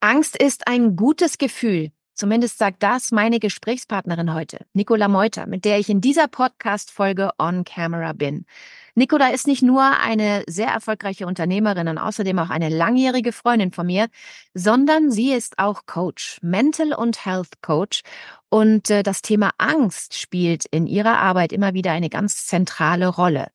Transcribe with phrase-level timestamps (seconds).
[0.00, 1.90] Angst ist ein gutes Gefühl.
[2.16, 7.64] Zumindest sagt das meine Gesprächspartnerin heute, Nicola Meuter, mit der ich in dieser Podcast-Folge on
[7.64, 8.46] camera bin.
[8.94, 13.86] Nicola ist nicht nur eine sehr erfolgreiche Unternehmerin und außerdem auch eine langjährige Freundin von
[13.86, 14.06] mir,
[14.54, 18.00] sondern sie ist auch Coach, Mental und Health Coach.
[18.48, 23.48] Und äh, das Thema Angst spielt in ihrer Arbeit immer wieder eine ganz zentrale Rolle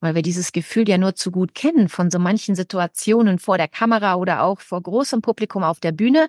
[0.00, 3.68] weil wir dieses Gefühl ja nur zu gut kennen von so manchen Situationen vor der
[3.68, 6.28] Kamera oder auch vor großem Publikum auf der Bühne,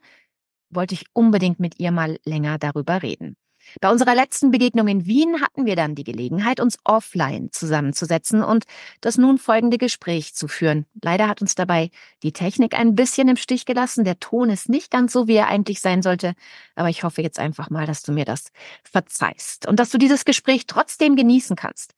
[0.69, 3.38] wollte ich unbedingt mit ihr mal länger darüber reden.
[3.82, 8.65] Bei unserer letzten Begegnung in Wien hatten wir dann die Gelegenheit, uns offline zusammenzusetzen und
[9.01, 10.86] das nun folgende Gespräch zu führen.
[11.04, 11.89] Leider hat uns dabei
[12.24, 14.05] die Technik ein bisschen im Stich gelassen.
[14.05, 16.33] Der Ton ist nicht ganz so, wie er eigentlich sein sollte.
[16.75, 18.52] Aber ich hoffe jetzt einfach mal, dass du mir das
[18.83, 21.93] verzeihst und dass du dieses Gespräch trotzdem genießen kannst.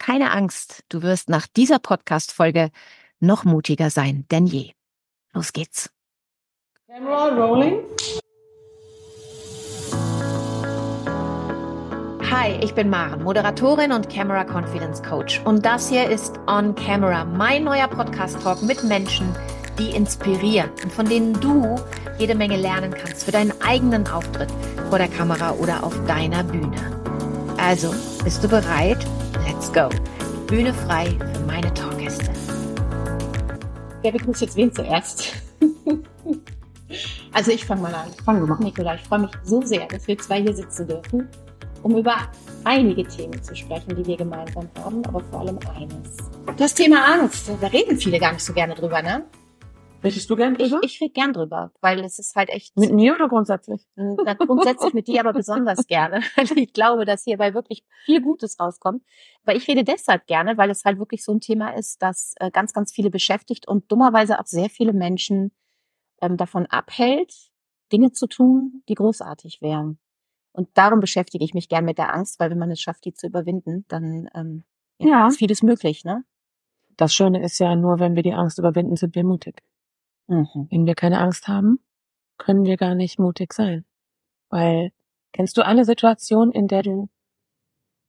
[0.00, 2.70] Keine Angst, du wirst nach dieser Podcast-Folge
[3.20, 4.72] noch mutiger sein denn je.
[5.34, 5.90] Los geht's.
[6.88, 7.80] Camera rolling.
[12.30, 15.42] Hi, ich bin Maren, Moderatorin und Camera Confidence Coach.
[15.44, 19.36] Und das hier ist On Camera, mein neuer Podcast-Talk mit Menschen,
[19.78, 21.76] die inspirieren und von denen du
[22.18, 24.50] jede Menge lernen kannst für deinen eigenen Auftritt
[24.88, 26.99] vor der Kamera oder auf deiner Bühne.
[27.70, 29.06] Also, bist du bereit?
[29.46, 29.88] Let's go!
[30.48, 32.32] Bühne frei für meine Talkgäste.
[34.02, 35.34] Wer begrüßt jetzt wen zuerst?
[37.32, 38.08] also ich fange mal an.
[38.24, 38.64] Fangen wir mal an.
[38.64, 41.28] Nicola, ich freue mich so sehr, dass wir zwei hier sitzen dürfen
[41.82, 42.28] um über
[42.64, 46.16] einige Themen zu sprechen, die wir gemeinsam haben, aber vor allem eines.
[46.56, 49.24] Das Thema Angst, da reden viele gar nicht so gerne drüber, ne?
[50.02, 50.80] Redest du gern drüber?
[50.82, 52.76] Ich, ich rede gern drüber, weil es ist halt echt.
[52.76, 53.86] Mit mir oder grundsätzlich?
[53.96, 56.22] Na, grundsätzlich mit dir, aber besonders gerne.
[56.56, 59.02] ich glaube, dass hierbei wirklich viel Gutes rauskommt.
[59.44, 62.50] Aber ich rede deshalb gerne, weil es halt wirklich so ein Thema ist, das äh,
[62.50, 65.52] ganz, ganz viele beschäftigt und dummerweise auch sehr viele Menschen
[66.22, 67.50] ähm, davon abhält,
[67.92, 69.98] Dinge zu tun, die großartig wären.
[70.52, 73.12] Und darum beschäftige ich mich gern mit der Angst, weil wenn man es schafft, die
[73.12, 74.64] zu überwinden, dann ähm,
[74.98, 75.28] ja, ja.
[75.28, 76.24] ist vieles möglich, ne?
[76.96, 79.62] Das Schöne ist ja, nur wenn wir die Angst überwinden, sind wir mutig.
[80.30, 80.68] Mhm.
[80.70, 81.80] Wenn wir keine Angst haben,
[82.38, 83.84] können wir gar nicht mutig sein.
[84.48, 84.92] Weil,
[85.32, 87.08] kennst du eine Situation, in der du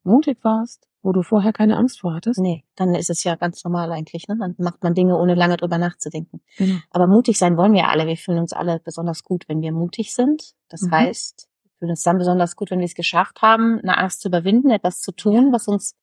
[0.04, 2.40] mutig warst, wo du vorher keine Angst vor hattest?
[2.40, 4.38] Nee, dann ist es ja ganz normal eigentlich, ne?
[4.40, 6.42] Dann macht man Dinge, ohne lange drüber nachzudenken.
[6.60, 6.84] Mhm.
[6.92, 8.06] Aber mutig sein wollen wir alle.
[8.08, 10.54] Wir fühlen uns alle besonders gut, wenn wir mutig sind.
[10.70, 10.92] Das mhm.
[10.92, 11.50] heißt,
[11.80, 15.02] fühlen uns dann besonders gut, wenn wir es geschafft haben, eine Angst zu überwinden, etwas
[15.02, 15.96] zu tun, was uns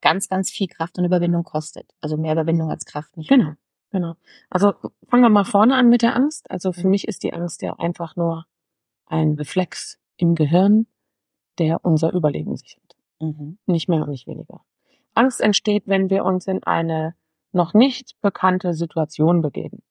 [0.00, 1.90] ganz, ganz viel Kraft und Überwindung kostet.
[2.00, 3.16] Also mehr Überwindung als Kraft.
[3.16, 3.54] Nicht genau,
[3.96, 4.14] genau.
[4.50, 4.74] Also
[5.08, 6.50] fangen wir mal vorne an mit der Angst.
[6.50, 6.90] Also für mhm.
[6.90, 8.44] mich ist die Angst ja einfach nur
[9.06, 10.86] ein Reflex im Gehirn,
[11.58, 12.94] der unser Überleben sichert.
[13.20, 13.58] Mhm.
[13.64, 14.60] Nicht mehr und nicht weniger.
[15.14, 17.14] Angst entsteht, wenn wir uns in eine
[17.52, 19.82] noch nicht bekannte Situation begeben.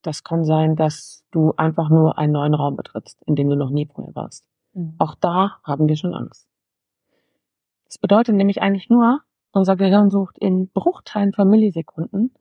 [0.00, 3.70] Das kann sein, dass du einfach nur einen neuen Raum betrittst, in dem du noch
[3.70, 4.46] nie vorher warst.
[4.72, 4.94] Mhm.
[4.98, 6.48] Auch da haben wir schon Angst.
[7.84, 9.20] Das bedeutet nämlich eigentlich nur,
[9.52, 12.32] unser Gehirn sucht in Bruchteilen von Millisekunden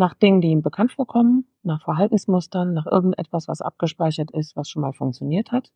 [0.00, 4.82] nach Dingen, die ihm bekannt vorkommen, nach Verhaltensmustern, nach irgendetwas, was abgespeichert ist, was schon
[4.82, 5.70] mal funktioniert hat.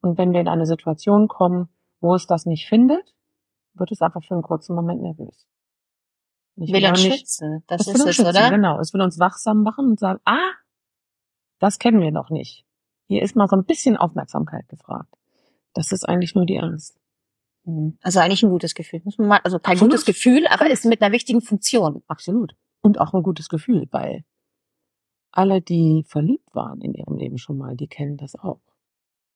[0.00, 1.68] Und wenn wir in eine Situation kommen,
[2.00, 3.14] wo es das nicht findet,
[3.74, 5.46] wird es einfach für einen kurzen Moment nervös.
[6.56, 8.50] Ich will uns schützen, das ist es, schützen, oder?
[8.50, 10.52] Genau, es will uns wachsam machen und sagen, ah,
[11.58, 12.64] das kennen wir noch nicht.
[13.08, 15.14] Hier ist mal so ein bisschen Aufmerksamkeit gefragt.
[15.74, 16.98] Das ist eigentlich nur die Angst.
[17.64, 17.98] Mhm.
[18.02, 19.02] Also eigentlich ein gutes Gefühl.
[19.04, 19.92] Muss man mal, also kein Absolut.
[19.92, 22.02] gutes Gefühl, aber ist mit einer wichtigen Funktion.
[22.08, 22.56] Absolut.
[22.82, 24.24] Und auch ein gutes Gefühl, weil
[25.32, 28.60] alle, die verliebt waren in ihrem Leben schon mal, die kennen das auch.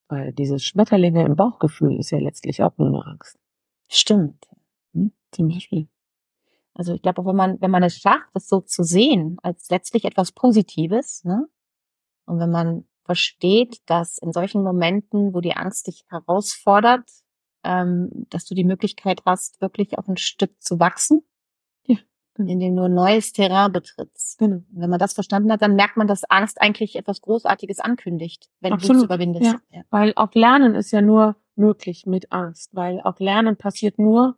[0.08, 3.38] Weil dieses Schmetterlinge im Bauchgefühl ist ja letztlich auch nur eine Angst.
[3.88, 4.48] Stimmt.
[4.94, 5.12] Hm?
[5.30, 5.88] Zum Beispiel.
[6.74, 10.04] Also ich glaube, wenn man, wenn man es schafft, das so zu sehen, als letztlich
[10.04, 11.46] etwas Positives, ne?
[12.26, 17.10] Und wenn man versteht, dass in solchen Momenten, wo die Angst dich herausfordert,
[17.64, 21.22] ähm, dass du die Möglichkeit hast, wirklich auf ein Stück zu wachsen.
[22.38, 24.38] Indem du ein neues Terrain betrittst.
[24.38, 24.62] Genau.
[24.70, 28.76] Wenn man das verstanden hat, dann merkt man, dass Angst eigentlich etwas Großartiges ankündigt, wenn
[28.76, 29.44] du es überwindest.
[29.44, 29.60] Ja.
[29.70, 29.82] ja.
[29.90, 34.36] Weil auch Lernen ist ja nur möglich mit Angst, weil auch Lernen passiert nur,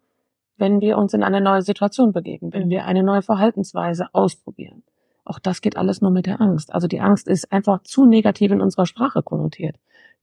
[0.57, 2.71] wenn wir uns in eine neue Situation begeben, wenn mhm.
[2.71, 4.83] wir eine neue Verhaltensweise ausprobieren.
[5.25, 6.75] Auch das geht alles nur mit der Angst.
[6.75, 9.77] Also die Angst ist einfach zu negativ in unserer Sprache konnotiert.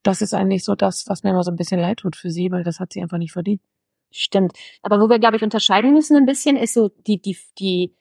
[0.03, 2.51] Das ist eigentlich so das, was mir immer so ein bisschen leid tut für sie,
[2.51, 3.61] weil das hat sie einfach nicht verdient.
[4.11, 4.53] Stimmt.
[4.81, 7.95] Aber wo wir, glaube ich, unterscheiden müssen ein bisschen, ist so die, die, die,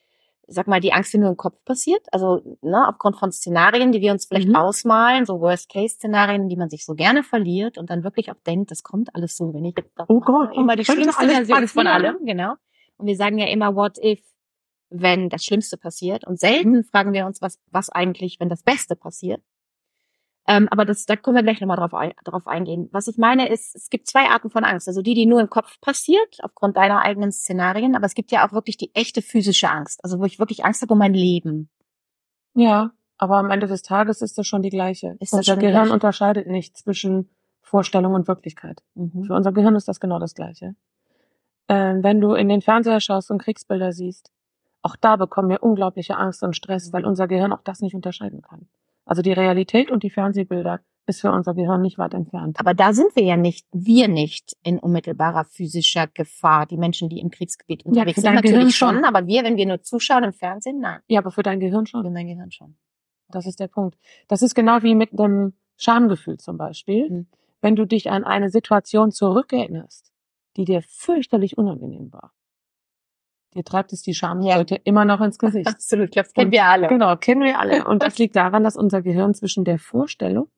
[0.47, 2.07] sag mal, die Angst, die nur im Kopf passiert.
[2.13, 4.57] Also, ne, aufgrund von Szenarien, die wir uns vielleicht mhm.
[4.57, 8.83] ausmalen, so Worst-Case-Szenarien, die man sich so gerne verliert und dann wirklich auch denkt, das
[8.83, 12.55] kommt alles so, wenn ich jetzt oh Gott, immer die schlimmste Version von allem, genau.
[12.97, 14.21] Und wir sagen ja immer, what if,
[14.91, 16.27] wenn das Schlimmste passiert.
[16.27, 19.43] Und selten fragen wir uns, was, was eigentlich, wenn das Beste passiert.
[20.51, 22.89] Ähm, aber das, da können wir gleich nochmal drauf, ein, drauf eingehen.
[22.91, 24.89] Was ich meine ist, es gibt zwei Arten von Angst.
[24.89, 27.95] Also die, die nur im Kopf passiert, aufgrund deiner eigenen Szenarien.
[27.95, 30.03] Aber es gibt ja auch wirklich die echte physische Angst.
[30.03, 31.69] Also wo ich wirklich Angst habe um mein Leben.
[32.55, 35.17] Ja, aber am Ende des Tages ist das schon die gleiche.
[35.21, 35.93] Ist unser Gehirn gleich?
[35.93, 37.29] unterscheidet nicht zwischen
[37.61, 38.83] Vorstellung und Wirklichkeit.
[38.95, 39.25] Mhm.
[39.25, 40.75] Für unser Gehirn ist das genau das Gleiche.
[41.69, 44.33] Ähm, wenn du in den Fernseher schaust und Kriegsbilder siehst,
[44.81, 48.41] auch da bekommen wir unglaubliche Angst und Stress, weil unser Gehirn auch das nicht unterscheiden
[48.41, 48.69] kann.
[49.09, 52.61] Also die Realität und die Fernsehbilder ist für unser Gehirn nicht weit entfernt.
[52.61, 56.67] Aber da sind wir ja nicht, wir nicht in unmittelbarer physischer Gefahr.
[56.67, 59.65] Die Menschen, die im Kriegsgebiet unterwegs ja, sind, natürlich Gehirn schon, aber wir, wenn wir
[59.65, 61.01] nur zuschauen im Fernsehen, nein.
[61.09, 62.05] Ja, aber für dein Gehirn schon.
[62.05, 62.77] Für mein Gehirn schon.
[63.31, 63.99] Das ist der Punkt.
[64.29, 67.09] Das ist genau wie mit dem Schamgefühl zum Beispiel.
[67.09, 67.27] Mhm.
[67.63, 70.13] Wenn du dich an eine Situation zurückerinnerst,
[70.59, 72.35] die dir fürchterlich unangenehm war,
[73.59, 74.55] Dir treibt es die Scham ja.
[74.55, 75.67] heute immer noch ins Gesicht.
[75.67, 76.87] Absolut, das kennen wir alle.
[76.87, 77.85] Genau, kennen wir alle.
[77.85, 80.49] Und das liegt daran, dass unser Gehirn zwischen der Vorstellung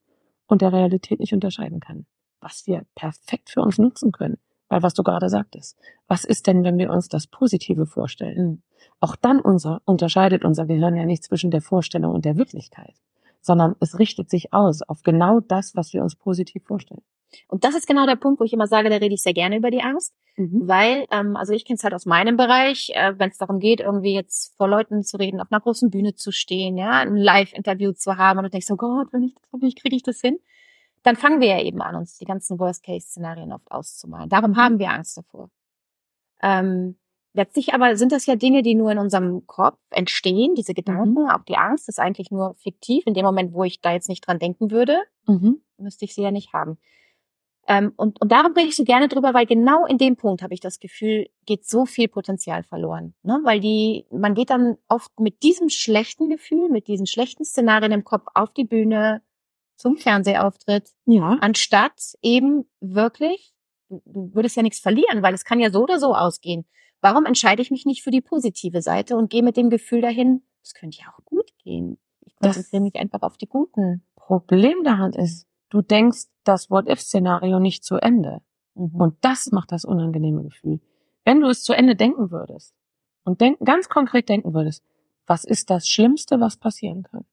[0.47, 2.05] und der Realität nicht unterscheiden kann.
[2.43, 4.37] Was wir perfekt für uns nutzen können.
[4.69, 5.79] Weil was du gerade sagtest.
[6.09, 8.49] Was ist denn, wenn wir uns das Positive vorstellen?
[8.49, 8.63] Mhm.
[9.01, 12.95] Auch dann unser, unterscheidet unser Gehirn ja nicht zwischen der Vorstellung und der Wirklichkeit,
[13.41, 17.03] sondern es richtet sich aus auf genau das, was wir uns positiv vorstellen.
[17.49, 19.57] Und das ist genau der Punkt, wo ich immer sage, da rede ich sehr gerne
[19.57, 20.63] über die Angst, mhm.
[20.67, 23.81] weil, ähm, also ich kenne es halt aus meinem Bereich, äh, wenn es darum geht,
[23.81, 27.93] irgendwie jetzt vor Leuten zu reden, auf einer großen Bühne zu stehen, ja, ein Live-Interview
[27.93, 30.39] zu haben und du denkst, oh Gott, wenn ich das wie kriege ich das hin?
[31.03, 34.29] Dann fangen wir ja eben an, uns die ganzen Worst-Case-Szenarien oft auszumalen.
[34.29, 35.51] Darum haben wir Angst davor.
[36.43, 36.97] Ähm,
[37.33, 41.31] letztlich aber sind das ja Dinge, die nur in unserem Kopf entstehen, diese Gedanken, mhm.
[41.31, 43.05] auch die Angst ist eigentlich nur fiktiv.
[43.07, 45.63] In dem Moment, wo ich da jetzt nicht dran denken würde, mhm.
[45.79, 46.79] müsste ich sie ja nicht haben.
[47.67, 50.55] Ähm, und, und darum rede ich so gerne drüber, weil genau in dem Punkt habe
[50.55, 53.15] ich das Gefühl, geht so viel Potenzial verloren.
[53.23, 53.41] Ne?
[53.45, 58.05] Weil die, man geht dann oft mit diesem schlechten Gefühl, mit diesen schlechten Szenarien im
[58.05, 59.23] Kopf auf die Bühne
[59.77, 61.39] zum Fernsehauftritt, ja.
[61.41, 63.55] anstatt eben wirklich,
[63.89, 66.67] du, würdest ja nichts verlieren, weil es kann ja so oder so ausgehen.
[67.01, 70.43] Warum entscheide ich mich nicht für die positive Seite und gehe mit dem Gefühl dahin,
[70.63, 71.99] es könnte ja auch gut gehen.
[72.27, 74.05] Ich konzentriere mich einfach auf die guten.
[74.17, 78.43] Problem daran ist, du denkst das What-If-Szenario nicht zu Ende.
[78.75, 78.95] Mhm.
[78.95, 80.81] Und das macht das unangenehme Gefühl.
[81.25, 82.75] Wenn du es zu Ende denken würdest
[83.25, 84.85] und denk, ganz konkret denken würdest,
[85.27, 87.25] was ist das Schlimmste, was passieren kann?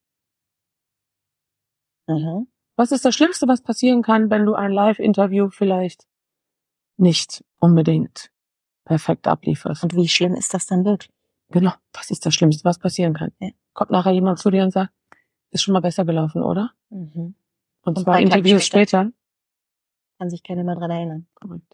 [2.07, 2.47] Mhm.
[2.75, 6.07] Was ist das Schlimmste, was passieren kann, wenn du ein Live-Interview vielleicht
[6.97, 8.29] nicht unbedingt
[8.85, 9.83] perfekt ablieferst?
[9.83, 11.11] Und wie schlimm ist das dann wirklich?
[11.49, 13.31] Genau, was ist das Schlimmste, was passieren kann?
[13.39, 13.49] Ja.
[13.73, 14.91] Kommt nachher jemand zu dir und sagt,
[15.49, 16.71] ist schon mal besser gelaufen, oder?
[16.89, 17.35] Mhm.
[17.87, 19.11] Und, und zwei Interviews später.
[20.19, 21.27] Kann sich keiner mehr dran erinnern.
[21.35, 21.73] Korrekt.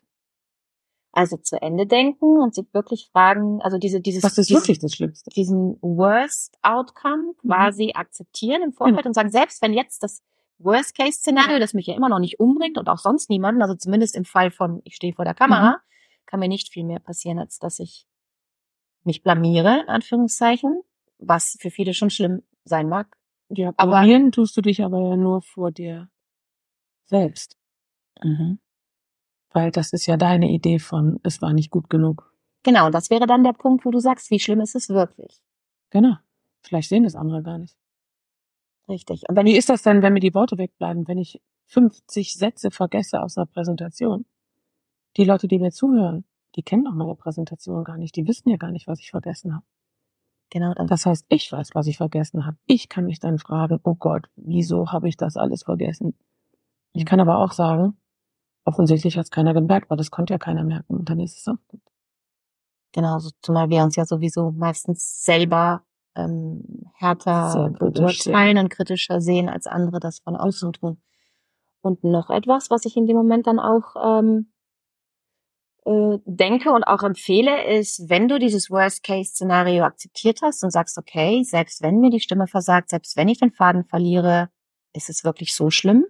[1.11, 4.79] Also zu Ende denken und sich wirklich fragen, also diese, dieses, was ist diesen, wirklich
[4.79, 5.29] das Schlimmste?
[5.29, 7.47] Diesen Worst Outcome mhm.
[7.47, 7.99] quasi mhm.
[7.99, 9.09] akzeptieren im Vorfeld mhm.
[9.09, 10.23] und sagen, selbst wenn jetzt das
[10.57, 13.75] Worst Case Szenario, das mich ja immer noch nicht umbringt und auch sonst niemanden, also
[13.75, 16.25] zumindest im Fall von, ich stehe vor der Kamera, mhm.
[16.25, 18.07] kann mir nicht viel mehr passieren, als dass ich
[19.03, 20.81] mich blamiere, in Anführungszeichen,
[21.17, 23.17] was für viele schon schlimm sein mag.
[23.55, 26.09] Ja, probieren tust du dich aber ja nur vor dir
[27.05, 27.57] selbst.
[28.21, 28.59] Mhm.
[29.51, 32.33] Weil das ist ja deine Idee von, es war nicht gut genug.
[32.63, 35.41] Genau, das wäre dann der Punkt, wo du sagst, wie schlimm ist es wirklich?
[35.91, 36.15] Genau.
[36.61, 37.75] Vielleicht sehen das andere gar nicht.
[38.87, 39.23] Richtig.
[39.27, 42.71] Und wenn, wie ist das denn, wenn mir die Worte wegbleiben, wenn ich 50 Sätze
[42.71, 44.25] vergesse aus einer Präsentation?
[45.17, 48.15] Die Leute, die mir zuhören, die kennen doch meine Präsentation gar nicht.
[48.15, 49.65] Die wissen ja gar nicht, was ich vergessen habe.
[50.53, 50.87] Genau das.
[50.87, 52.57] Das heißt, ich weiß, was ich vergessen habe.
[52.67, 56.15] Ich kann mich dann fragen, oh Gott, wieso habe ich das alles vergessen?
[56.93, 57.97] Ich kann aber auch sagen,
[58.63, 61.47] offensichtlich hat es keiner gemerkt, weil das konnte ja keiner merken und dann ist es
[61.47, 61.81] auch gut.
[62.91, 65.81] Genau, zumal wir uns ja sowieso meistens selber
[66.15, 71.01] ähm, härter beurteilen und kritischer sehen, als andere das von außen tun.
[71.81, 74.52] Und noch etwas, was ich in dem Moment dann auch ähm,
[75.85, 81.43] äh, denke und auch empfehle, ist, wenn du dieses Worst-Case-Szenario akzeptiert hast und sagst, okay,
[81.43, 84.49] selbst wenn mir die Stimme versagt, selbst wenn ich den Faden verliere,
[84.93, 86.05] ist es wirklich so schlimm?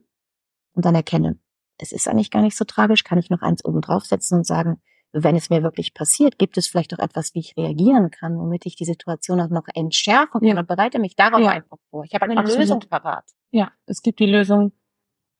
[0.74, 1.40] Und dann erkenne,
[1.80, 4.82] es ist eigentlich gar nicht so tragisch, kann ich noch eins oben draufsetzen und sagen,
[5.12, 8.66] wenn es mir wirklich passiert, gibt es vielleicht auch etwas, wie ich reagieren kann, womit
[8.66, 10.60] ich die Situation auch noch entschärfen kann ja.
[10.60, 11.50] und bereite mich darauf ja.
[11.50, 12.04] einfach vor.
[12.04, 12.60] Ich habe eine Absolut.
[12.60, 13.26] Lösung parat.
[13.52, 14.72] Ja, es gibt die Lösung,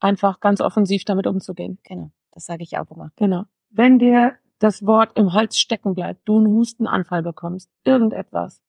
[0.00, 1.78] einfach ganz offensiv damit umzugehen.
[1.84, 3.10] Genau, das sage ich auch immer.
[3.16, 3.44] Genau
[3.74, 8.62] wenn dir das Wort im Hals stecken bleibt, du einen Hustenanfall bekommst, irgendetwas.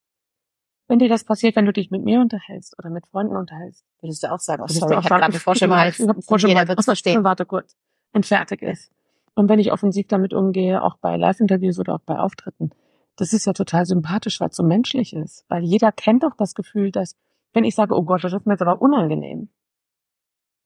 [0.88, 4.24] Wenn dir das passiert, wenn du dich mit mir unterhältst oder mit Freunden unterhältst, würdest
[4.24, 6.00] du auch sagen, oh, sorry, ich habe gerade Frosch im Hals.
[6.00, 6.86] Ich Frosch im Hals.
[6.86, 7.24] verstehen.
[7.24, 7.76] Warte kurz.
[8.14, 8.92] Und fertig ist.
[9.36, 12.72] Und wenn ich offensiv damit umgehe, auch bei Live-Interviews oder auch bei Auftritten,
[13.16, 15.46] das ist ja total sympathisch, weil es so menschlich ist.
[15.50, 17.16] Weil jeder kennt doch das Gefühl, dass,
[17.54, 19.50] wenn ich sage, oh Gott, das ist mir jetzt aber unangenehm,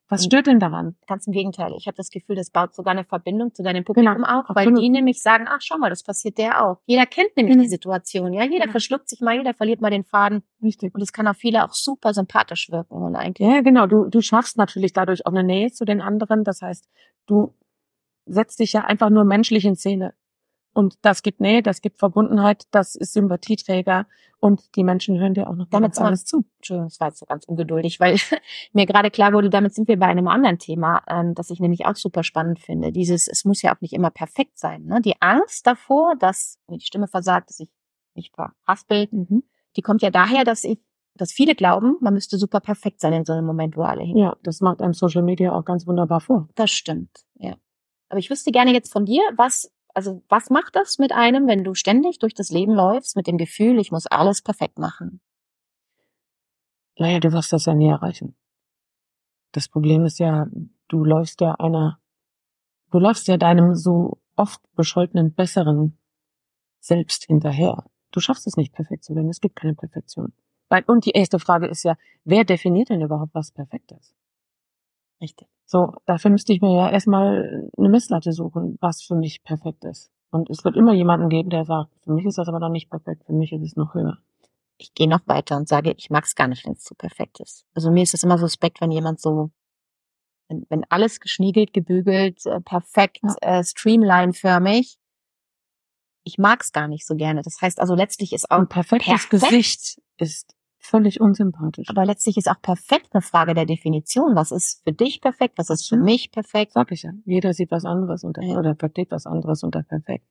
[0.10, 0.96] Was stört denn daran?
[1.08, 1.72] Ganz im Gegenteil.
[1.78, 4.68] Ich habe das Gefühl, das baut sogar eine Verbindung zu deinem Publikum genau, auf, weil
[4.68, 4.82] absolut.
[4.82, 6.80] die nämlich sagen, ach schau mal, das passiert der auch.
[6.88, 7.62] Jeder kennt nämlich mhm.
[7.62, 8.44] die Situation, ja.
[8.44, 8.72] Jeder mhm.
[8.72, 10.42] verschluckt sich mal, jeder verliert mal den Faden.
[10.64, 10.96] Richtig.
[10.96, 12.96] Und es kann auf viele auch super sympathisch wirken.
[12.96, 13.48] Und eigentlich.
[13.48, 13.86] Ja, genau.
[13.86, 16.44] Du, du schaffst natürlich dadurch auch eine Nähe zu den anderen.
[16.44, 16.90] Das heißt,
[17.28, 17.54] du
[18.26, 20.16] setzt dich ja einfach nur menschlich in Szene.
[20.80, 24.08] Und das gibt Nähe, das gibt Verbundenheit, das ist Sympathieträger
[24.40, 26.46] und die Menschen hören dir auch noch damit alles zu.
[26.56, 28.16] Entschuldigung, das war jetzt so ganz ungeduldig, weil
[28.72, 31.86] mir gerade klar wurde, damit sind wir bei einem anderen Thema, ähm, das ich nämlich
[31.86, 32.94] auch super spannend finde.
[32.94, 34.86] Dieses, es muss ja auch nicht immer perfekt sein.
[34.86, 35.02] Ne?
[35.02, 37.70] Die Angst davor, dass mir die Stimme versagt, dass ich
[38.16, 39.44] mich verhaspel, mhm.
[39.76, 40.80] die kommt ja daher, dass ich
[41.16, 44.16] dass viele glauben, man müsste super perfekt sein in so einem Moment, wo alle hin.
[44.16, 46.48] Ja, das macht einem Social Media auch ganz wunderbar vor.
[46.56, 47.58] Das stimmt, ja.
[48.08, 51.64] Aber ich wüsste gerne jetzt von dir, was also was macht das mit einem, wenn
[51.64, 55.22] du ständig durch das Leben läufst mit dem Gefühl, ich muss alles perfekt machen?
[56.98, 58.36] Naja, du wirst das ja nie erreichen.
[59.52, 60.48] Das Problem ist ja,
[60.90, 62.00] du läufst ja einer,
[62.92, 65.98] du läufst ja deinem so oft bescholtenen besseren
[66.80, 67.86] Selbst hinterher.
[68.12, 69.30] Du schaffst es nicht perfekt zu werden.
[69.30, 70.34] Es gibt keine Perfektion.
[70.88, 74.14] Und die erste Frage ist ja, wer definiert denn überhaupt, was perfekt ist?
[75.22, 75.48] Richtig.
[75.72, 80.10] So, dafür müsste ich mir ja erstmal eine Messlatte suchen, was für mich perfekt ist.
[80.32, 82.90] Und es wird immer jemanden geben, der sagt, für mich ist das aber noch nicht
[82.90, 84.18] perfekt, für mich ist es noch höher.
[84.80, 87.40] Ich gehe noch weiter und sage, ich mag es gar nicht, wenn es zu perfekt
[87.40, 87.68] ist.
[87.76, 89.52] Also mir ist es immer suspekt, wenn jemand so,
[90.48, 93.60] wenn, wenn alles geschniegelt, gebügelt, äh, perfekt, ja.
[93.60, 94.98] äh, streamline-förmig,
[96.24, 97.44] ich mag es gar nicht so gerne.
[97.44, 99.30] Das heißt also letztlich ist auch ein perfektes perfekt.
[99.30, 101.90] Gesicht ist völlig unsympathisch.
[101.90, 104.36] Aber letztlich ist auch perfekt eine Frage der Definition.
[104.36, 105.58] Was ist für dich perfekt?
[105.58, 106.74] Was ist für mich perfekt?
[106.74, 107.12] Sag ich ja.
[107.26, 108.58] Jeder sieht was anderes unter, ja.
[108.58, 110.26] oder versteht was anderes unter perfekt.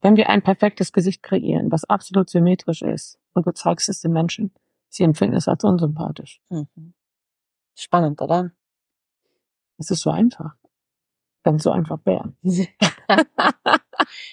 [0.00, 4.12] Wenn wir ein perfektes Gesicht kreieren, was absolut symmetrisch ist, und du zeigst es den
[4.12, 4.52] Menschen,
[4.88, 6.40] sie empfinden es als unsympathisch.
[6.48, 6.94] Mhm.
[7.76, 8.50] Spannend, oder?
[9.78, 10.54] Es ist so einfach.
[11.44, 12.34] Wenn es so einfach wäre.
[12.42, 12.66] also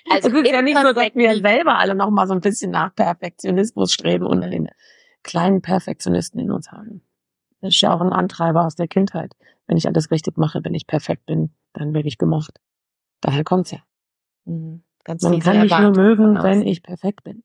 [0.10, 2.94] es ist ja nicht so, dass wir selber alle noch mal so ein bisschen nach
[2.96, 4.70] Perfektionismus streben und den
[5.28, 7.02] kleinen Perfektionisten in uns haben.
[7.62, 9.36] Das ist ja auch ein Antreiber aus der Kindheit.
[9.68, 12.60] Wenn ich alles richtig mache, wenn ich perfekt bin, dann werde ich gemocht.
[13.22, 13.80] Daher kommt's ja.
[14.46, 14.84] Mhm.
[15.04, 17.44] Ganz Man kann mich nur mögen, wenn ich perfekt bin.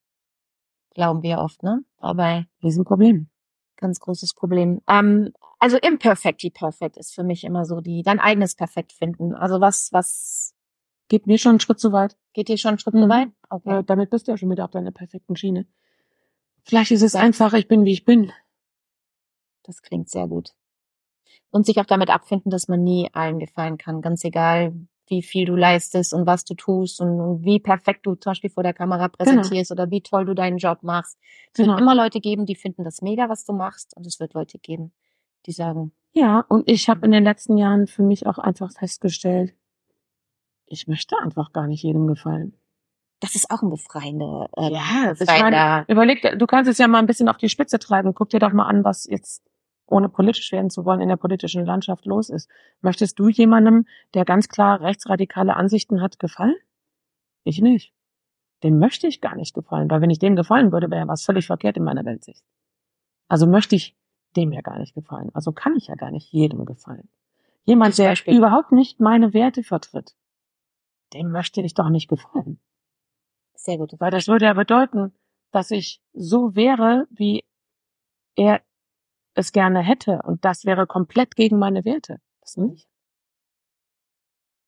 [0.95, 1.85] Glauben wir oft, ne?
[1.99, 3.29] Aber Riesenproblem.
[3.77, 4.81] Ganz großes Problem.
[4.89, 9.35] Ähm, also imperfectly perfect ist für mich immer so die dein eigenes Perfekt finden.
[9.35, 10.55] Also was was
[11.09, 12.17] geht mir schon einen Schritt zu weit.
[12.33, 13.03] Geht dir schon einen Schritt mhm.
[13.03, 13.29] zu weit?
[13.49, 13.79] Okay.
[13.79, 15.67] Äh, damit bist du ja schon wieder auf deiner perfekten Schiene.
[16.65, 18.33] Vielleicht ist es einfach, ich bin, wie ich bin.
[19.63, 20.55] Das klingt sehr gut.
[21.51, 24.01] Und sich auch damit abfinden, dass man nie allen gefallen kann.
[24.01, 24.75] Ganz egal,
[25.09, 28.63] wie viel du leistest und was du tust und, wie perfekt du zum Beispiel vor
[28.63, 29.17] der Kamera genau.
[29.19, 29.83] präsentierst genau.
[29.83, 31.19] oder wie toll du deinen Job machst.
[31.53, 31.73] Es genau.
[31.73, 33.95] wird immer Leute geben, die finden das mega, was du machst.
[33.97, 34.93] Und es wird Leute geben,
[35.47, 35.93] die sagen.
[36.13, 39.55] Ja, und ich habe in den letzten Jahren für mich auch einfach festgestellt,
[40.67, 42.57] ich möchte einfach gar nicht jedem gefallen
[43.23, 44.49] das ist auch ein befreiender.
[44.57, 45.85] Äh, ja, befreiender.
[45.87, 48.15] überleg, du kannst es ja mal ein bisschen auf die Spitze treiben.
[48.15, 49.49] Guck dir doch mal an, was jetzt
[49.87, 52.51] ohne politisch werden zu wollen in der politischen Landschaft los ist.
[52.81, 56.57] Möchtest du jemandem, der ganz klar rechtsradikale Ansichten hat, gefallen?
[57.45, 57.95] Ich nicht.
[58.65, 61.23] Dem möchte ich gar nicht gefallen, weil wenn ich dem gefallen würde, wäre ja was
[61.23, 62.43] völlig verkehrt in meiner Weltsicht.
[63.29, 63.97] Also möchte ich
[64.37, 65.31] dem ja gar nicht gefallen.
[65.33, 67.09] Also kann ich ja gar nicht jedem gefallen.
[67.65, 70.17] Jemand, der überhaupt nicht meine Werte vertritt,
[71.15, 72.59] dem möchte ich doch nicht gefallen.
[73.63, 73.95] Sehr gut.
[73.99, 75.13] Weil das würde ja bedeuten,
[75.53, 77.45] dass ich so wäre, wie
[78.35, 78.61] er
[79.35, 80.21] es gerne hätte.
[80.25, 82.21] Und das wäre komplett gegen meine Werte.
[82.41, 82.89] Das nicht.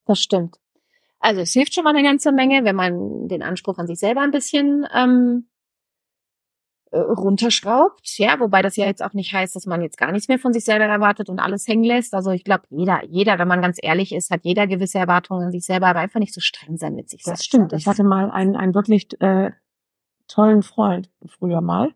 [0.07, 0.61] Das stimmt.
[1.19, 4.21] Also es hilft schon mal eine ganze Menge, wenn man den Anspruch an sich selber
[4.21, 5.49] ein bisschen ähm,
[6.95, 10.29] äh, runterschraubt, ja, wobei das ja jetzt auch nicht heißt, dass man jetzt gar nichts
[10.29, 12.15] mehr von sich selber erwartet und alles hängen lässt.
[12.15, 15.51] Also ich glaube, jeder, jeder, wenn man ganz ehrlich ist, hat jeder gewisse Erwartungen an
[15.51, 17.41] sich selber, aber einfach nicht so streng sein mit sich selbst.
[17.41, 17.73] Das stimmt.
[17.73, 19.51] Ich hatte mal einen, einen wirklich äh,
[20.29, 21.93] tollen Freund früher mal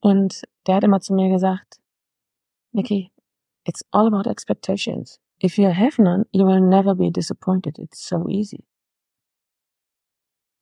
[0.00, 1.80] und der hat immer zu mir gesagt,
[2.72, 3.10] Nikki,
[3.64, 5.18] it's all about expectations.
[5.42, 7.78] If you have none, you will never be disappointed.
[7.78, 8.64] It's so easy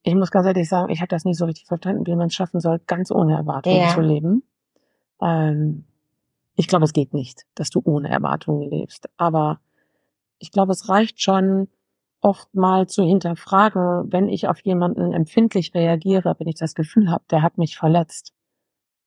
[0.02, 2.34] ich muss ganz ehrlich sagen, ich habe das nicht so richtig verstanden, wie man es
[2.34, 3.88] schaffen soll, ganz ohne Erwartungen ja.
[3.88, 4.42] zu leben.
[5.20, 5.84] Ähm,
[6.54, 9.08] ich glaube, es geht nicht, dass du ohne Erwartungen lebst.
[9.16, 9.60] Aber
[10.38, 11.68] ich glaube, es reicht schon,
[12.20, 17.24] oft mal zu hinterfragen, wenn ich auf jemanden empfindlich reagiere, wenn ich das Gefühl habe,
[17.30, 18.34] der hat mich verletzt.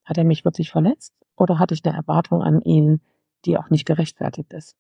[0.03, 1.13] Hat er mich wirklich verletzt?
[1.35, 3.01] Oder hatte ich eine Erwartung an ihn,
[3.45, 4.75] die auch nicht gerechtfertigt ist?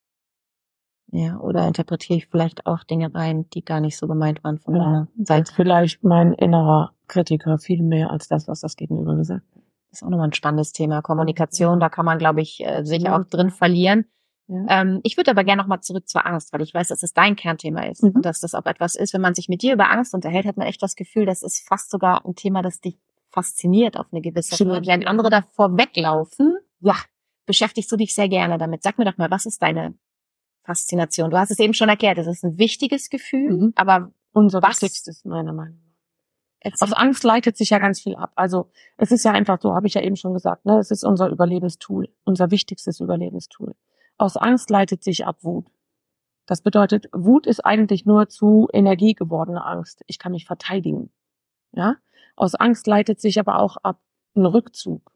[1.15, 4.75] Ja, oder interpretiere ich vielleicht auch Dinge rein, die gar nicht so gemeint waren von
[4.75, 5.53] ja, Seite.
[5.53, 9.63] Vielleicht mein innerer Kritiker viel mehr als das, was das Gegenüber gesagt hat.
[9.91, 11.03] Das ist auch nochmal ein spannendes Thema.
[11.03, 14.05] Kommunikation, da kann man, glaube ich, äh, sich auch drin verlieren.
[14.47, 14.81] Ja.
[14.81, 17.35] Ähm, ich würde aber gerne nochmal zurück zur Angst, weil ich weiß, dass es dein
[17.35, 18.13] Kernthema ist mhm.
[18.15, 20.57] und dass das auch etwas ist, wenn man sich mit dir über Angst unterhält, hat
[20.57, 22.97] man echt das Gefühl, das ist fast sogar ein Thema, das dich
[23.29, 24.87] fasziniert auf eine gewisse Art.
[24.87, 26.95] Während andere davor weglaufen, ja,
[27.45, 28.81] beschäftigst du dich sehr gerne damit.
[28.81, 29.93] Sag mir doch mal, was ist deine
[30.63, 31.29] Faszination?
[31.31, 33.73] Du hast es eben schon erklärt, es ist ein wichtiges Gefühl, mhm.
[33.75, 34.81] aber unser was?
[34.81, 35.83] wichtigstes meiner Meinung nach.
[36.79, 38.31] Aus Angst leitet sich ja ganz viel ab.
[38.35, 40.79] Also es ist ja einfach so, habe ich ja eben schon gesagt, ne?
[40.79, 43.75] es ist unser Überlebenstool, unser wichtigstes Überlebenstool.
[44.17, 45.67] Aus Angst leitet sich ab Wut.
[46.45, 50.03] Das bedeutet, Wut ist eigentlich nur zu Energie gewordene Angst.
[50.07, 51.11] Ich kann mich verteidigen.
[51.73, 51.97] Ja?
[52.35, 53.99] Aus Angst leitet sich aber auch ab
[54.35, 55.11] ein Rückzug.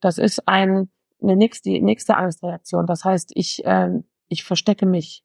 [0.00, 0.90] Das ist ein,
[1.22, 2.86] eine nächste, nächste Angstreaktion.
[2.86, 3.90] Das heißt, ich, äh,
[4.34, 5.24] ich verstecke mich,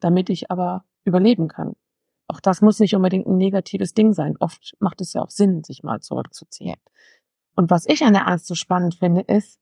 [0.00, 1.74] damit ich aber überleben kann.
[2.28, 4.36] Auch das muss nicht unbedingt ein negatives Ding sein.
[4.38, 6.76] Oft macht es ja auch Sinn, sich mal zurückzuziehen.
[7.56, 9.58] Und was ich an der Angst so spannend finde, ist,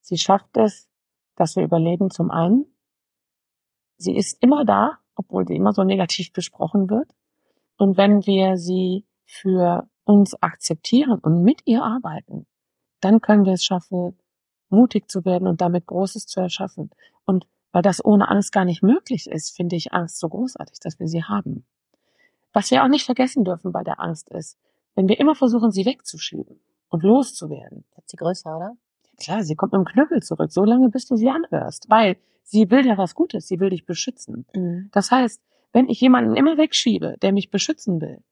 [0.00, 0.88] sie schafft es,
[1.36, 2.66] dass wir überleben zum einen.
[3.96, 7.14] Sie ist immer da, obwohl sie immer so negativ besprochen wird.
[7.76, 12.46] Und wenn wir sie für uns akzeptieren und mit ihr arbeiten,
[13.00, 14.18] dann können wir es schaffen,
[14.70, 16.90] mutig zu werden und damit Großes zu erschaffen.
[17.24, 20.98] Und weil das ohne Angst gar nicht möglich ist, finde ich Angst so großartig, dass
[20.98, 21.64] wir sie haben.
[22.52, 24.58] Was wir auch nicht vergessen dürfen bei der Angst ist,
[24.94, 27.84] wenn wir immer versuchen, sie wegzuschieben und loszuwerden.
[27.94, 28.76] Wird sie größer, oder?
[29.20, 32.70] Klar, sie kommt mit dem Knüppel zurück, so lange bis du sie anhörst, weil sie
[32.70, 34.46] will ja was Gutes, sie will dich beschützen.
[34.54, 34.88] Mhm.
[34.92, 38.22] Das heißt, wenn ich jemanden immer wegschiebe, der mich beschützen will,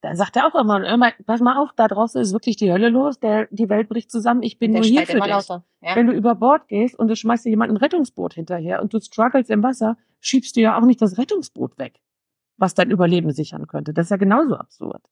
[0.00, 2.88] dann sagt er auch immer, immer, pass mal auf, da draußen ist wirklich die Hölle
[2.88, 5.26] los, der, die Welt bricht zusammen, ich bin der nur hier für dich.
[5.26, 5.94] Lauter, ja?
[5.94, 9.00] Wenn du über Bord gehst und du schmeißt dir jemand ein Rettungsboot hinterher und du
[9.00, 12.00] struggles im Wasser, schiebst du ja auch nicht das Rettungsboot weg,
[12.56, 13.92] was dein Überleben sichern könnte.
[13.92, 15.02] Das ist ja genauso absurd.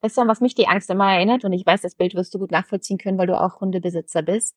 [0.00, 2.32] Das ist ja, was mich die Angst immer erinnert und ich weiß, das Bild wirst
[2.32, 4.56] du gut nachvollziehen können, weil du auch Hundebesitzer bist.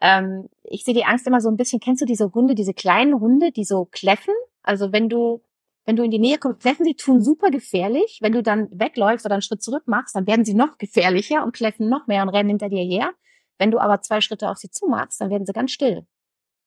[0.00, 3.18] Ähm, ich sehe die Angst immer so ein bisschen, kennst du diese Hunde, diese kleinen
[3.18, 4.34] Hunde, die so kläffen?
[4.62, 5.42] Also wenn du
[5.86, 8.18] wenn du in die Nähe kommst, kläffen sie tun super gefährlich.
[8.20, 11.54] Wenn du dann wegläufst oder einen Schritt zurück machst, dann werden sie noch gefährlicher und
[11.54, 13.12] kläffen noch mehr und rennen hinter dir her.
[13.56, 16.04] Wenn du aber zwei Schritte auf sie zumachst, dann werden sie ganz still.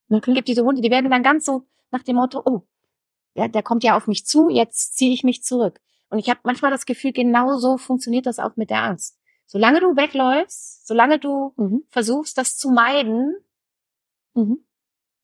[0.08, 2.62] Es gibt diese Hunde, die werden dann ganz so nach dem Motto, oh,
[3.36, 5.79] ja, der kommt ja auf mich zu, jetzt ziehe ich mich zurück.
[6.10, 9.19] Und ich habe manchmal das Gefühl, genau so funktioniert das auch mit der Angst.
[9.45, 11.84] Solange du wegläufst, solange du mhm.
[11.89, 13.36] versuchst, das zu meiden,
[14.34, 14.63] mhm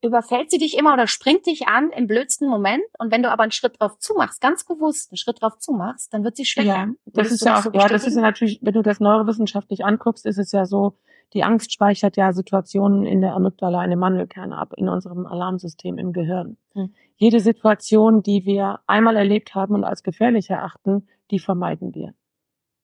[0.02, 2.84] überfällt sie dich immer oder springt dich an im blödsten Moment.
[3.00, 6.24] Und wenn du aber einen Schritt drauf zumachst, ganz bewusst einen Schritt drauf zumachst, dann
[6.24, 6.68] wird sie schwächer.
[6.68, 9.84] Ja, das ist ja auch, so ja, das ist ja natürlich, wenn du das neurowissenschaftlich
[9.84, 10.98] anguckst, ist es ja so,
[11.34, 15.98] die Angst speichert ja Situationen in der Amygdala, in dem Mandelkern ab, in unserem Alarmsystem
[15.98, 16.58] im Gehirn.
[16.74, 16.94] Hm.
[17.18, 22.14] Jede Situation, die wir einmal erlebt haben und als gefährlich erachten, die vermeiden wir.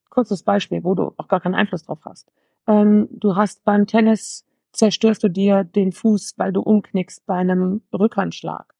[0.10, 2.32] Kurzes Beispiel, wo du auch gar keinen Einfluss drauf hast.
[2.68, 7.82] Ähm, du hast beim Tennis zerstörst du dir den Fuß, weil du umknickst bei einem
[7.94, 8.74] Rückhandschlag.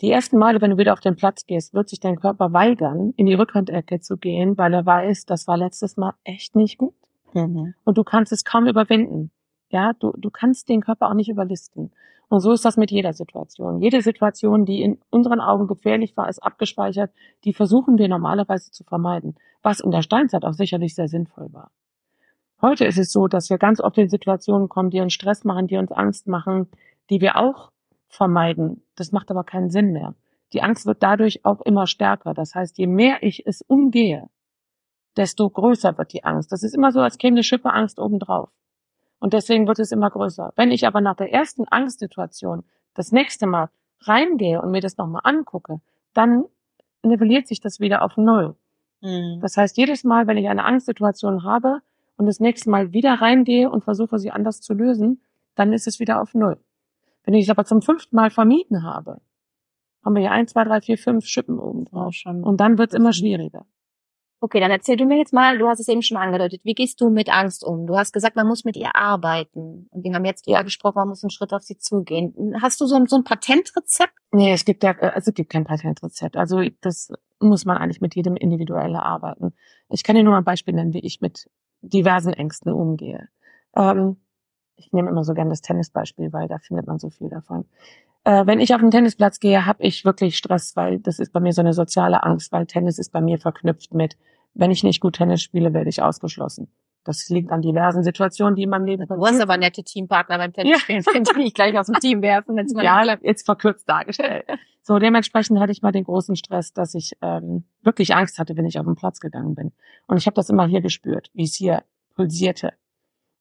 [0.00, 3.12] Die ersten Male, wenn du wieder auf den Platz gehst, wird sich dein Körper weigern,
[3.16, 6.94] in die Rückhandecke zu gehen, weil er weiß, das war letztes Mal echt nicht gut.
[7.34, 7.74] Mhm.
[7.84, 9.30] Und du kannst es kaum überwinden.
[9.68, 11.92] Ja, du, du kannst den Körper auch nicht überlisten.
[12.28, 13.80] Und so ist das mit jeder Situation.
[13.80, 17.10] Jede Situation, die in unseren Augen gefährlich war, ist abgespeichert.
[17.44, 19.34] Die versuchen wir normalerweise zu vermeiden.
[19.62, 21.70] Was in der Steinzeit auch sicherlich sehr sinnvoll war.
[22.62, 25.66] Heute ist es so, dass wir ganz oft in Situationen kommen, die uns Stress machen,
[25.66, 26.68] die uns Angst machen,
[27.08, 27.70] die wir auch
[28.08, 28.82] vermeiden.
[28.96, 30.14] Das macht aber keinen Sinn mehr.
[30.52, 32.34] Die Angst wird dadurch auch immer stärker.
[32.34, 34.28] Das heißt, je mehr ich es umgehe,
[35.16, 36.52] desto größer wird die Angst.
[36.52, 38.50] Das ist immer so, als käme eine Schippe Angst obendrauf.
[39.20, 40.52] Und deswegen wird es immer größer.
[40.56, 43.70] Wenn ich aber nach der ersten Angstsituation das nächste Mal
[44.00, 45.80] reingehe und mir das nochmal angucke,
[46.14, 46.44] dann
[47.02, 48.56] nivelliert sich das wieder auf Null.
[49.02, 49.38] Mhm.
[49.40, 51.80] Das heißt, jedes Mal, wenn ich eine Angstsituation habe,
[52.20, 55.22] und das nächste Mal wieder reingehe und versuche, sie anders zu lösen,
[55.54, 56.58] dann ist es wieder auf Null.
[57.24, 59.22] Wenn ich es aber zum fünften Mal vermieden habe,
[60.04, 62.12] haben wir hier ein, zwei, drei, vier, fünf Schippen oben drauf.
[62.12, 62.44] schon.
[62.44, 63.64] Und dann wird es immer schwieriger.
[64.42, 67.00] Okay, dann erzähl du mir jetzt mal, du hast es eben schon angedeutet, wie gehst
[67.00, 67.86] du mit Angst um?
[67.86, 69.88] Du hast gesagt, man muss mit ihr arbeiten.
[69.90, 72.54] Und wir haben jetzt ja gesprochen, man muss einen Schritt auf sie zugehen.
[72.60, 74.12] Hast du so ein, so ein Patentrezept?
[74.32, 76.36] Nee, es gibt ja, also es gibt kein Patentrezept.
[76.36, 79.54] Also das muss man eigentlich mit jedem individuell arbeiten.
[79.88, 81.48] Ich kann dir nur mal ein Beispiel nennen, wie ich mit
[81.82, 83.28] diversen Ängsten umgehe.
[83.76, 84.16] Ähm,
[84.76, 87.66] ich nehme immer so gern das Tennisbeispiel, weil da findet man so viel davon.
[88.24, 91.40] Äh, wenn ich auf den Tennisplatz gehe, habe ich wirklich Stress, weil das ist bei
[91.40, 94.16] mir so eine soziale Angst, weil Tennis ist bei mir verknüpft mit,
[94.54, 96.68] wenn ich nicht gut Tennis spiele, werde ich ausgeschlossen.
[97.04, 99.20] Das liegt an diversen Situationen, die in meinem Leben passieren.
[99.20, 101.12] Du hast aber nette Teampartner beim Tennisspielen, ja.
[101.12, 102.56] finde ich gleich aus dem Team werfen.
[102.56, 104.44] Wenn's mal ja, jetzt verkürzt dargestellt.
[104.82, 108.64] So, dementsprechend hatte ich mal den großen Stress, dass ich ähm, wirklich Angst hatte, wenn
[108.64, 109.72] ich auf den Platz gegangen bin.
[110.06, 111.84] Und ich habe das immer hier gespürt, wie es hier
[112.16, 112.72] pulsierte.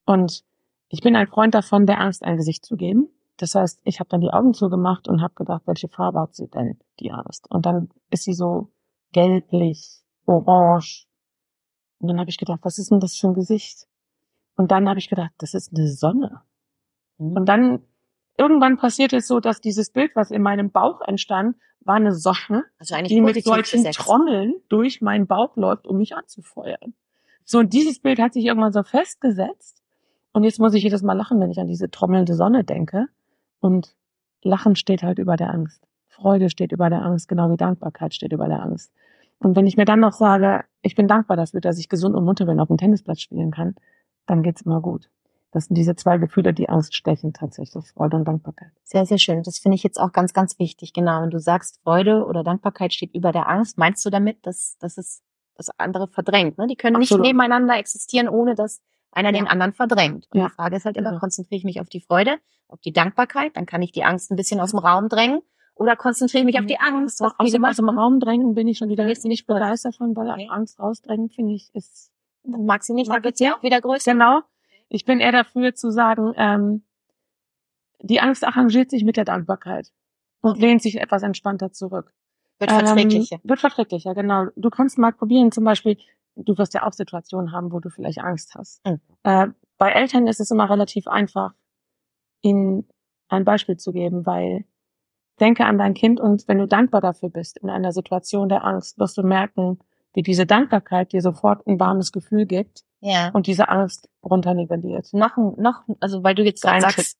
[0.05, 0.43] Und
[0.89, 3.09] ich bin ein Freund davon, der Angst ein Gesicht zu geben.
[3.37, 6.49] Das heißt, ich habe dann die Augen zugemacht und habe gedacht, welche Farbe hat sie
[6.49, 7.49] denn, die Angst?
[7.49, 8.69] Und dann ist sie so
[9.11, 11.07] gelblich, orange.
[11.99, 13.87] Und dann habe ich gedacht, was ist denn das für ein Gesicht?
[14.55, 16.41] Und dann habe ich gedacht, das ist eine Sonne.
[17.17, 17.37] Mhm.
[17.37, 17.81] Und dann
[18.37, 22.65] irgendwann passiert es so, dass dieses Bild, was in meinem Bauch entstand, war eine Sonne,
[22.77, 23.83] also die mit solchen.
[23.91, 26.93] Trommeln durch meinen Bauch läuft, um mich anzufeuern.
[27.45, 29.81] So, und dieses Bild hat sich irgendwann so festgesetzt.
[30.31, 33.07] Und jetzt muss ich jedes Mal lachen, wenn ich an diese trommelnde Sonne denke.
[33.59, 33.95] Und
[34.43, 35.87] Lachen steht halt über der Angst.
[36.07, 38.91] Freude steht über der Angst, genau wie Dankbarkeit steht über der Angst.
[39.39, 42.25] Und wenn ich mir dann noch sage, ich bin dankbar dafür, dass ich gesund und
[42.25, 43.75] munter bin, auf dem Tennisplatz spielen kann,
[44.25, 45.09] dann geht's immer gut.
[45.51, 48.71] Das sind diese zwei Gefühle, die Angst stechen tatsächlich, Freude und Dankbarkeit.
[48.83, 49.41] Sehr, sehr schön.
[49.41, 50.93] Das finde ich jetzt auch ganz, ganz wichtig.
[50.93, 51.23] Genau.
[51.23, 54.97] Wenn du sagst, Freude oder Dankbarkeit steht über der Angst, meinst du damit, dass, dass
[54.97, 55.23] es
[55.55, 56.59] das andere verdrängt?
[56.59, 56.67] Ne?
[56.67, 57.23] Die können Absolut.
[57.23, 59.39] nicht nebeneinander existieren, ohne dass einer ja.
[59.39, 60.27] den anderen verdrängt.
[60.31, 60.47] Und ja.
[60.47, 61.19] die Frage ist halt immer, ja.
[61.19, 64.35] konzentriere ich mich auf die Freude, auf die Dankbarkeit, dann kann ich die Angst ein
[64.35, 65.41] bisschen aus dem Raum drängen.
[65.79, 67.21] Oder konzentriere ich mich auf die Angst.
[67.21, 70.13] Was aus, dem, aus dem Raum drängen bin ich schon wieder jetzt nicht begeistert von,
[70.13, 70.49] weil okay.
[70.51, 72.11] Angst rausdrängen, finde ich, ist.
[72.43, 74.11] Mag sie nicht, dann wird sie auch wieder größer.
[74.11, 74.41] Genau.
[74.89, 76.83] Ich bin eher dafür zu sagen, ähm,
[78.01, 79.91] die Angst arrangiert sich mit der Dankbarkeit
[80.41, 82.13] und lehnt sich etwas entspannter zurück.
[82.59, 83.35] Wird verträglicher.
[83.35, 84.47] Ähm, wird verträglicher, genau.
[84.57, 85.97] Du kannst mal probieren, zum Beispiel,
[86.35, 88.85] du wirst ja auch Situationen haben, wo du vielleicht Angst hast.
[88.85, 88.99] Mhm.
[89.23, 91.53] Äh, bei Eltern ist es immer relativ einfach,
[92.41, 92.89] ihnen
[93.29, 94.65] ein Beispiel zu geben, weil
[95.39, 98.99] denke an dein Kind und wenn du dankbar dafür bist in einer Situation der Angst,
[98.99, 99.79] wirst du merken,
[100.13, 103.29] wie diese Dankbarkeit dir sofort ein warmes Gefühl gibt ja.
[103.33, 105.13] und diese Angst runternivelliert.
[105.13, 107.17] Noch, noch, also weil du jetzt gerade sagst,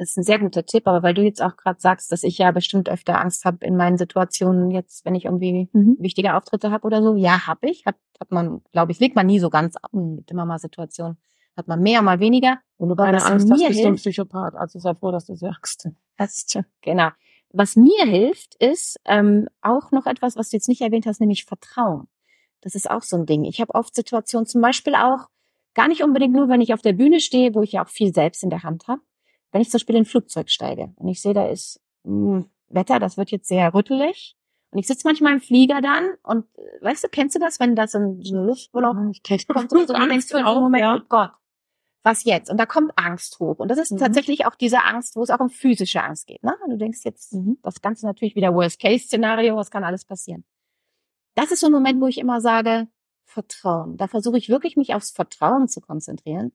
[0.00, 2.50] ist ein sehr guter Tipp, aber weil du jetzt auch gerade sagst, dass ich ja
[2.52, 5.96] bestimmt öfter Angst habe in meinen Situationen jetzt, wenn ich irgendwie mhm.
[5.98, 7.14] wichtige Auftritte habe oder so.
[7.16, 7.84] Ja, habe ich.
[7.84, 9.90] Hat, hat man, glaube ich, legt man nie so ganz ab.
[9.92, 11.18] Gibt immer mal Situationen,
[11.56, 12.58] hat man mehr, mal weniger.
[12.78, 14.54] Und du keine Angst hast, bist du ein Psychopath.
[14.54, 15.88] Also sei froh, dass du sagst.
[16.16, 17.10] Hast genau.
[17.52, 21.44] Was mir hilft, ist ähm, auch noch etwas, was du jetzt nicht erwähnt hast, nämlich
[21.44, 22.08] Vertrauen.
[22.60, 23.44] Das ist auch so ein Ding.
[23.44, 25.28] Ich habe oft Situationen, zum Beispiel auch,
[25.74, 28.12] gar nicht unbedingt nur, wenn ich auf der Bühne stehe, wo ich ja auch viel
[28.12, 29.00] selbst in der Hand habe.
[29.52, 32.50] Wenn ich zum Beispiel in ein Flugzeug steige und ich sehe, da ist mh, hm,
[32.68, 34.36] Wetter, das wird jetzt sehr rüttelig.
[34.70, 37.74] Und ich sitze manchmal im Flieger dann und äh, weißt du, kennst du das, wenn
[37.74, 39.12] da so ein, so ein Luftballon
[39.48, 40.96] kommt und so, und denkst du in so Moment, ja.
[40.96, 41.32] oh Gott,
[42.02, 42.50] was jetzt?
[42.50, 43.58] Und da kommt Angst hoch.
[43.58, 43.98] Und das ist mhm.
[43.98, 46.42] tatsächlich auch diese Angst, wo es auch um physische Angst geht.
[46.42, 46.54] Ne?
[46.64, 47.58] Und du denkst jetzt, mhm.
[47.62, 50.44] das Ganze natürlich wieder Worst-Case-Szenario, was kann alles passieren?
[51.34, 52.88] Das ist so ein Moment, wo ich immer sage,
[53.24, 53.96] Vertrauen.
[53.96, 56.52] Da versuche ich wirklich, mich aufs Vertrauen zu konzentrieren.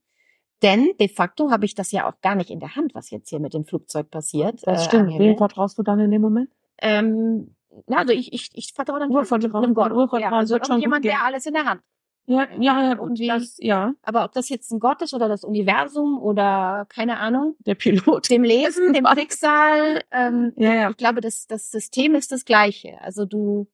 [0.62, 3.29] Denn de facto habe ich das ja auch gar nicht in der Hand, was jetzt
[3.29, 4.65] hier mit dem Flugzeug passiert.
[4.65, 5.19] Das äh, stimmt.
[5.19, 6.49] Wem vertraust du dann in dem Moment?
[6.79, 7.55] Ähm,
[7.88, 9.91] also ich, ich, ich vertraue dann Urvertrauen, einem Gott.
[9.91, 11.81] Urvertrauen ja, also wird schon jemand, der alles in der Hand
[12.27, 13.93] ja, ja, ja, und das, ja.
[14.01, 17.55] Aber ob das jetzt ein Gott ist oder das Universum oder keine Ahnung.
[17.65, 18.29] Der Pilot.
[18.29, 20.03] Dem Lesen, dem Schicksal.
[20.11, 20.89] Ähm, ja, ja.
[20.89, 22.99] Ich glaube, das, das System ist das gleiche.
[23.01, 23.67] Also du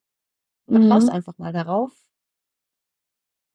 [0.67, 1.13] vertraust mhm.
[1.13, 1.91] einfach mal darauf.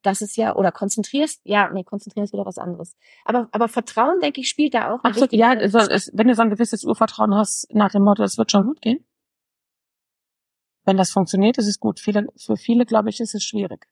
[0.03, 2.97] Das ist ja, oder konzentrierst, ja, nee, konzentrierst wieder was anderes.
[3.25, 5.01] Aber, aber Vertrauen, denke ich, spielt da auch.
[5.03, 8.23] Ach so, ja, so, es, wenn du so ein gewisses Urvertrauen hast, nach dem Motto,
[8.23, 9.05] es wird schon gut gehen.
[10.85, 11.99] Wenn das funktioniert, ist es gut.
[11.99, 13.89] Viele, für viele, glaube ich, ist es schwierig.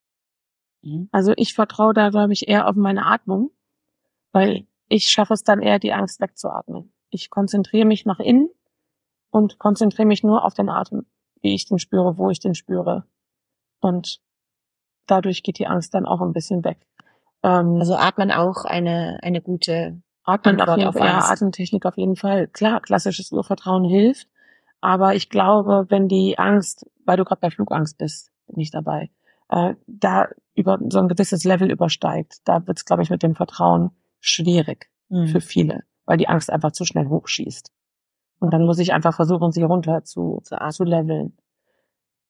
[0.84, 1.08] Mhm.
[1.12, 3.50] Also ich vertraue da, glaube ich, eher auf meine Atmung,
[4.32, 6.92] weil ich schaffe es dann eher, die Angst wegzuatmen.
[7.10, 8.48] Ich konzentriere mich nach innen
[9.30, 11.06] und konzentriere mich nur auf den Atem,
[11.40, 13.04] wie ich den spüre, wo ich den spüre.
[13.80, 14.20] Und
[15.06, 16.78] dadurch geht die Angst dann auch ein bisschen weg.
[17.42, 21.96] Ähm, also atmen auch eine, eine gute Atmen Antwort auf jeden Fall, ja, Atemtechnik auf
[21.96, 22.48] jeden Fall.
[22.48, 24.28] Klar, klassisches Urvertrauen hilft.
[24.80, 29.10] Aber ich glaube, wenn die Angst, weil du gerade bei Flugangst bist, bin ich dabei,
[29.48, 33.34] äh, da über so ein gewisses Level übersteigt, da wird es, glaube ich, mit dem
[33.34, 33.90] Vertrauen
[34.20, 35.26] schwierig mhm.
[35.26, 37.70] für viele, weil die Angst einfach zu schnell hochschießt.
[38.40, 41.36] Und dann muss ich einfach versuchen, sie runter zu, zu, zu leveln.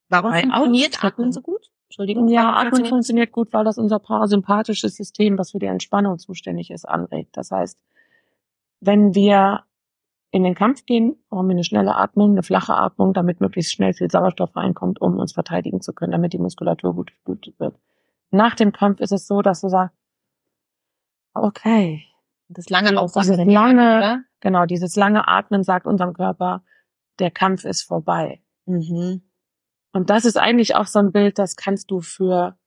[0.08, 1.70] Warum weil funktioniert Atmen so gut?
[1.88, 2.28] Entschuldigung.
[2.28, 3.32] Ja, Atmen funktioniert?
[3.32, 7.37] gut, weil das unser parasympathisches System, was für die Entspannung zuständig ist, anregt.
[7.37, 7.78] Das heißt,
[8.80, 9.64] wenn wir
[10.30, 13.94] in den Kampf gehen, brauchen wir eine schnelle Atmung, eine flache Atmung, damit möglichst schnell
[13.94, 17.76] viel Sauerstoff reinkommt, um uns verteidigen zu können, damit die Muskulatur gut geblutet wird.
[18.35, 19.97] Nach dem Kampf ist es so, dass du sagst,
[21.35, 22.05] okay.
[22.49, 23.37] Das lange Aufwachen.
[23.37, 24.25] Dieses lange, oder?
[24.40, 26.64] genau, dieses lange Atmen sagt unserem Körper,
[27.20, 28.42] der Kampf ist vorbei.
[28.66, 29.23] Mhm.
[29.92, 32.59] Und das ist eigentlich auch so ein Bild, das kannst du für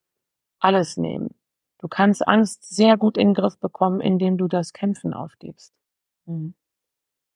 [0.60, 1.36] alles nehmen.
[1.80, 5.74] Du kannst Angst sehr gut in den Griff bekommen, indem du das Kämpfen aufgibst.
[6.26, 6.56] Mhm.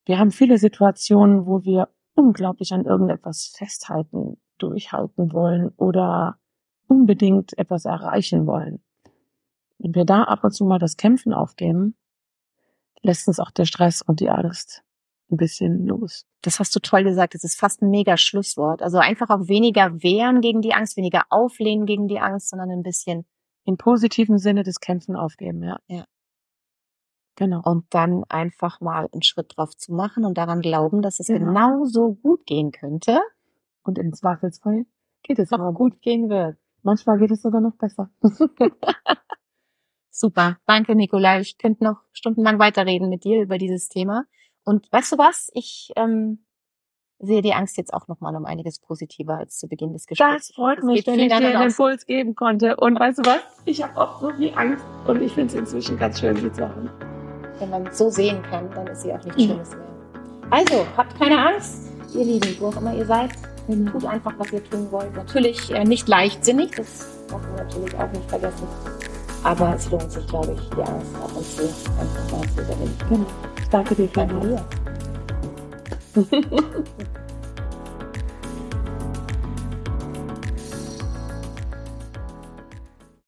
[0.06, 6.40] Wir haben viele Situationen, wo wir unglaublich an irgendetwas festhalten, durchhalten wollen oder
[6.92, 8.84] unbedingt etwas erreichen wollen.
[9.78, 11.96] Wenn wir da ab und zu mal das Kämpfen aufgeben,
[13.02, 14.84] lässt uns auch der Stress und die Angst
[15.32, 16.26] ein bisschen los.
[16.42, 17.34] Das hast du toll gesagt.
[17.34, 18.82] Das ist fast ein mega Schlusswort.
[18.82, 22.84] Also einfach auch weniger wehren gegen die Angst, weniger auflehnen gegen die Angst, sondern ein
[22.84, 23.26] bisschen
[23.64, 25.80] im positiven Sinne des Kämpfen aufgeben, ja.
[25.88, 26.04] Ja.
[27.38, 27.62] Genau.
[27.64, 31.46] Und dann einfach mal einen Schritt drauf zu machen und daran glauben, dass es genau.
[31.46, 33.22] genauso gut gehen könnte.
[33.84, 34.86] Und im Zweifelsfall
[35.24, 36.58] geht es noch gut gehen wird.
[36.84, 38.10] Manchmal geht es sogar noch besser.
[40.10, 40.58] Super.
[40.66, 41.40] Danke, Nikolai.
[41.42, 44.26] Ich könnte noch stundenlang weiterreden mit dir über dieses Thema.
[44.64, 45.50] Und weißt du was?
[45.54, 46.46] Ich ähm,
[47.20, 50.48] sehe die Angst jetzt auch nochmal um einiges positiver als zu Beginn des Gesprächs.
[50.48, 52.76] Das freut mich, wenn ich dir einen Impuls geben konnte.
[52.78, 53.42] Und weißt du was?
[53.66, 56.90] Ich habe auch so viel Angst und ich finde es inzwischen ganz schön, zu haben.
[57.60, 59.88] Wenn man so sehen kann, dann ist sie auch nichts Schlimmes mehr.
[60.50, 63.32] Also, habt keine Angst, ihr Lieben, wo auch immer ihr seid.
[63.68, 63.92] Genau.
[63.92, 65.16] Tut einfach, was ihr tun wollt.
[65.16, 68.68] Natürlich äh, nicht leichtsinnig, das darf man natürlich auch nicht vergessen.
[69.44, 73.06] Aber es lohnt sich, glaube ich, die Angst ab und zu einfach mal zu überwinden.
[73.10, 73.26] Genau.
[73.60, 74.66] Ich danke dir für Danke dir.